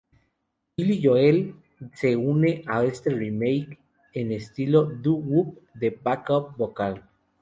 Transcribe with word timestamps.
Billy 0.75 0.99
Joel 0.99 1.53
se 1.93 2.07
une 2.15 2.63
a 2.65 2.83
este 2.85 3.11
remake 3.11 3.77
en 4.15 4.31
estilo 4.31 4.81
Doo 4.85 5.21
Wop 5.27 5.59
de 5.75 5.91
back-up 5.91 6.57
vocal. 6.57 7.07